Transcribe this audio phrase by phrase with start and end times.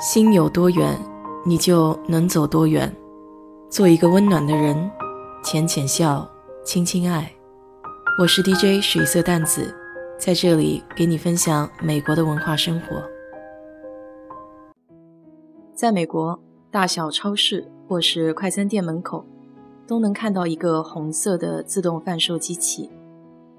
[0.00, 0.96] 心有多远，
[1.44, 2.94] 你就能走多远。
[3.68, 4.88] 做一个温暖的人，
[5.42, 6.24] 浅浅笑，
[6.64, 7.28] 轻轻爱。
[8.20, 9.74] 我是 DJ 水色淡子，
[10.16, 13.02] 在这里给你分享美国的文化生活。
[15.74, 16.38] 在美国，
[16.70, 19.24] 大小超市或是快餐店门口，
[19.84, 22.88] 都能看到一个红色的自动贩售机器，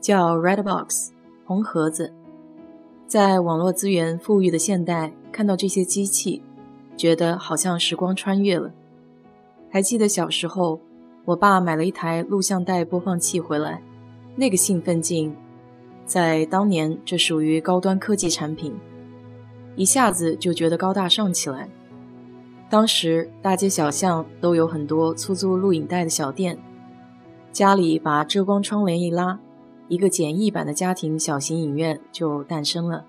[0.00, 1.10] 叫 Red Box
[1.44, 2.10] 红盒子。
[3.06, 6.42] 在网络资源富裕的现代，看到这些机器，
[6.96, 8.70] 觉得好像时光穿越了。
[9.70, 10.78] 还记得小时候，
[11.24, 13.82] 我爸买了一台录像带播放器回来，
[14.36, 15.34] 那个兴奋劲，
[16.04, 18.74] 在当年这属于高端科技产品，
[19.74, 21.68] 一下子就觉得高大上起来。
[22.68, 26.58] 当时大街小巷都有很多出租录影带的小店，
[27.50, 29.40] 家里把遮光窗帘一拉。
[29.88, 33.04] 一个简易版的家庭小型影院就诞生了。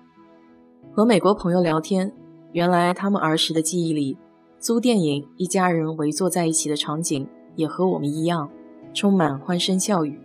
[0.96, 2.12] 和美国朋友聊天，
[2.52, 4.16] 原来他们儿时的记忆里，
[4.60, 8.48] 租电影一家人围坐在一起的场景也和我们一样，
[8.94, 10.16] 充满欢声笑语。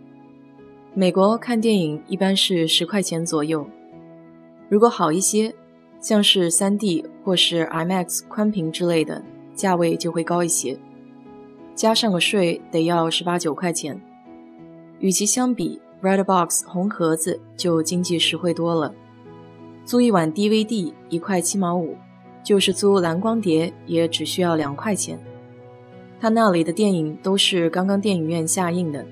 [0.94, 3.66] 美国看电影一般是十块钱左右，
[4.68, 5.52] 如果好一些，
[6.00, 9.20] 像是 3D 或是 IMAX 宽屏之类的，
[9.56, 10.78] 价位就会高一些，
[11.74, 14.00] 加上个税得要十八九块钱。
[15.00, 18.94] 与其相比，Red Box 红盒子就经济实惠多了，
[19.90, 21.96] 租一晚 DVD 一块七毛五，
[22.44, 25.18] 就是租蓝光碟也只需要两块钱。
[26.20, 29.04] 他那里的电影都是刚刚电影院下映的，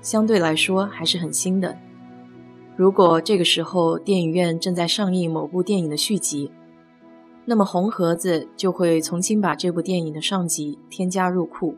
[0.00, 1.76] 相对来说还是很新的。
[2.76, 6.50] 如果这个时候电影院正在上映某部电影的续集，
[7.44, 11.74] 那么红盒子就会重新把这部电影的上集添加入库，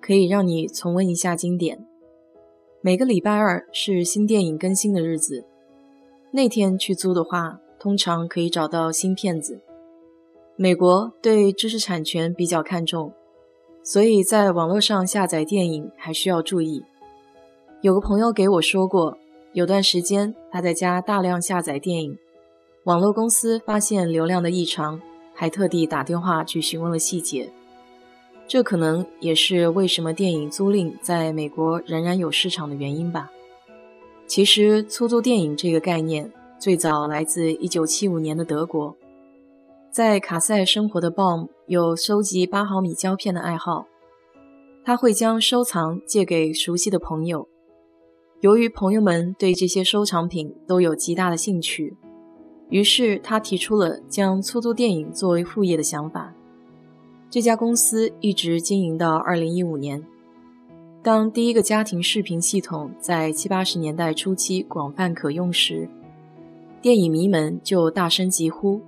[0.00, 1.84] 可以让你重温一下经典。
[2.80, 5.44] 每个礼拜二是新电影更新的日子，
[6.36, 9.58] 那天去租的话，通常可以找到新片子。
[10.54, 13.14] 美国对知识产权比较看重，
[13.82, 16.84] 所以在网络上下载电影还需要注意。
[17.80, 19.16] 有个朋友给我说过，
[19.54, 22.18] 有段时间他在家大量下载电影，
[22.84, 25.00] 网络公司发现流量的异常，
[25.34, 27.50] 还特地打电话去询问了细节。
[28.46, 33.30] 这可能也是为什么电影租赁在美国仍然有市场的原因吧。
[34.26, 38.96] 其实，出租电影这个概念最早来自1975年的德国。
[39.90, 43.86] 在卡塞生活的 Bom 有收集八毫米胶片的爱好，
[44.84, 47.48] 他会将收藏借给熟悉的朋友。
[48.40, 51.96] 由于朋友们对这些收藏品都有极大的兴趣，
[52.68, 56.34] 于是他提出了将出租电影作为副业的想法。
[57.30, 60.04] 这家公司一直经营到二零一五年。
[61.06, 65.88] 当第一个家庭视频系统在七八十年代初期广泛可用时，
[66.82, 68.80] 电影迷们就大声疾呼，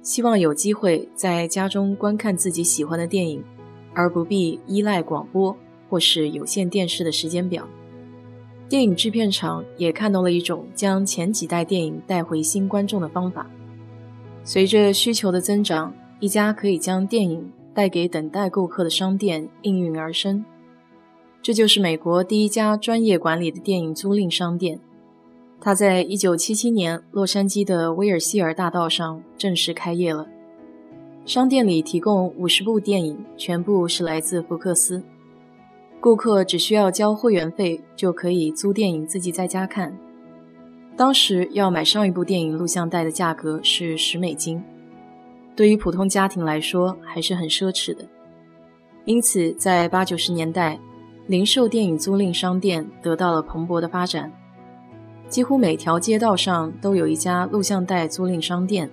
[0.00, 3.44] 希望有机会在家中观看自己喜欢的电影，
[3.92, 5.54] 而不必依赖广播
[5.90, 7.68] 或是有线电视的时间表。
[8.66, 13.46] 电影制片厂也看到了一种将前几代电影带回新观众的方法。
[14.44, 15.92] 随着需求的增长。
[16.20, 20.44] 一家可以将电影带给等待顾客的商店应运而生，
[21.40, 24.80] 这就是美国第一家专业管理的电影租赁商店。
[25.60, 30.26] 它在1977年洛杉矶的威尔希尔大道上正式开业了。
[31.24, 35.02] 商店里提供50部电影，全部是来自福克斯。
[36.00, 39.98] 顾客只需要交会员费，就可以租电影自己在家看。
[40.96, 44.62] 当时要买上一部电影录像带的价格是十美金。
[45.56, 48.04] 对于普通家庭来说还是很奢侈的，
[49.04, 50.78] 因此在八九十年代，
[51.28, 54.32] 零售电影租赁商店得到了蓬勃的发展。
[55.28, 58.90] 几乎每条街道上都有一家录像带租赁商店。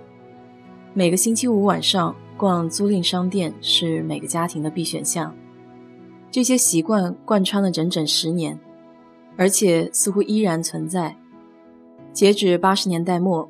[0.94, 5.34] 每个星期五晚上逛租赁商店是每个家庭的必选项。
[6.30, 8.60] 这些习惯贯穿了整整十年，
[9.38, 11.16] 而且似乎依然存在。
[12.14, 13.50] 截止八十年代末。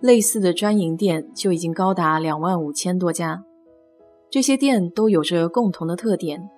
[0.00, 3.42] 类似的专营店就已经高达两万五千多家，
[4.30, 6.50] 这些店都有着共同的特点：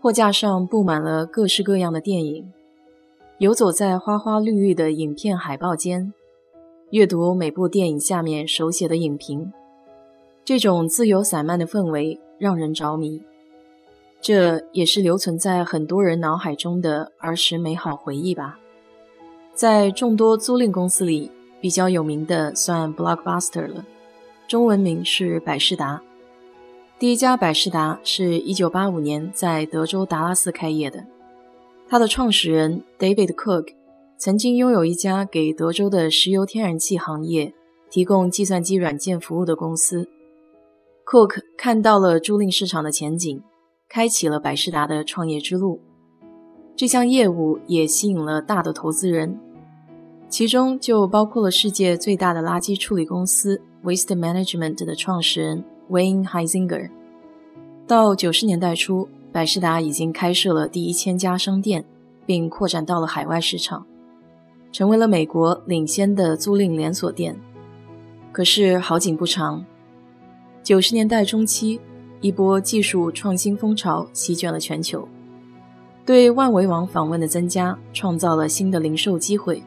[0.00, 2.50] 货架上布满了各式各样的电影，
[3.38, 6.12] 游走在花花绿绿的影片海报间，
[6.90, 9.52] 阅读每部电影下面手写的影评。
[10.44, 13.22] 这种自由散漫的氛围让人着迷，
[14.20, 18.58] 这也是留存在很多人脑海中的儿时美好回忆吧。
[19.54, 21.30] 在众多租赁公司里。
[21.62, 23.84] 比较有名的算 Blockbuster 了，
[24.48, 26.00] 中文名是百事达。
[27.00, 31.02] 第一家百事达是一九八五年在德州达拉斯开业的，
[31.88, 33.68] 它的创始人 David Cook
[34.18, 37.54] 曾经拥有一家给德州的石油天然气行业
[37.90, 40.10] 提供计算机软件服务的公司
[41.06, 43.42] ，Cook 看到了租赁市场的前景，
[43.88, 45.80] 开启了百事达的创业之路。
[46.76, 49.40] 这项业务也吸引了大的投资人，
[50.28, 56.88] 其中就包括了世界最大的垃圾处理公司 Waste Management 的创始人 Wayne Heisinger。
[57.86, 61.84] 到九十年代初，百事达已经开设了第一千家商店，
[62.24, 63.84] 并扩展到了海外市场，
[64.70, 67.36] 成为了美国领先的租赁连锁店。
[68.32, 69.64] 可是好景不长，
[70.62, 71.80] 九十年代中期，
[72.20, 75.08] 一波技术创新风潮席卷了全球，
[76.06, 79.62] 对万维网访问的增加创造了新的零售机会。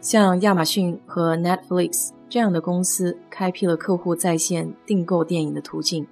[0.00, 6.04] 像亚马逊和 Netflix 这样的公司，开辟了客户在线订购电影的途径。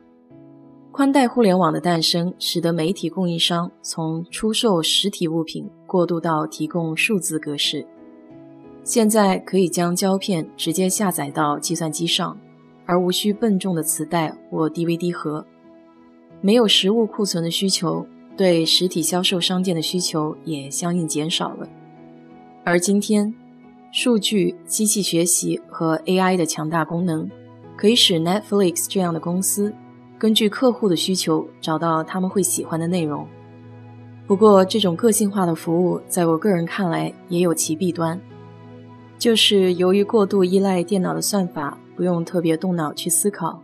[0.93, 7.85] 宽带互联网的诞生，使得媒体供应商从出售实体物品过渡到提供数字格式。
[8.85, 12.39] 现在可以将胶片直接下载到计算机上，
[12.87, 15.45] 而无需笨重的磁带或 DVD 盒。
[16.41, 21.69] 没有实物库存的需求，对实体销售商店的需求也相应减少了。
[22.63, 23.35] 而今天，
[23.93, 27.31] 数据、机器学习和 AI 的强大功能，
[27.77, 29.73] 可以使 Netflix 这样的公司。
[30.19, 33.29] 根据客户的需求找到他们会喜欢的内容。
[34.27, 38.19] 不过，这种个性化的服务在我个人看来也有其弊端，
[39.19, 43.61] 就是由于过度依赖电脑的算法，不用特别动脑去思考，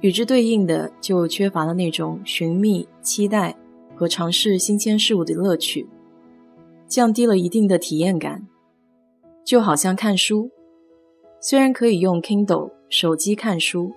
[0.00, 3.54] 与之对应的就缺乏了那种寻觅、期待
[3.94, 5.86] 和尝试新鲜事物的乐趣，
[6.86, 8.46] 降低了一定的体验感。
[9.44, 10.50] 就好像看书，
[11.40, 13.92] 虽然可以用 Kindle 手机看书。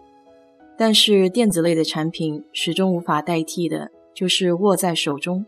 [0.77, 5.45] 但是电子类的产品始终无法代替的，就是握在手中，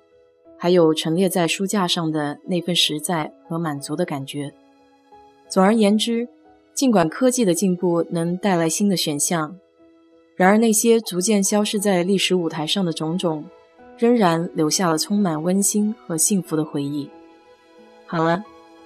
[0.58, 4.54] 还有陈列在书架上的那份实在和满足的感觉。
[5.50, 6.30] 总而言之，
[6.74, 9.58] 尽管科技的进步能带来新的选项，
[10.38, 13.44] 然而那些逐渐消失在历史舞台上的种种，
[13.98, 17.10] 仍然留下了充满温馨和幸福的回忆。
[18.06, 18.46] 好了，